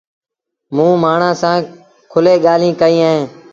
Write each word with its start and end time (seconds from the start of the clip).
موٚنٚ 0.75 1.01
مآڻهآنٚ 1.03 1.39
سآݩٚ 1.41 1.67
کُلي 2.11 2.35
ڳآليٚنٚ 2.45 2.79
ڪئيݩ 2.81 3.03
اهينٚ 3.07 3.27